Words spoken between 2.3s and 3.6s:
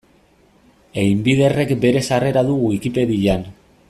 du Wikipedian.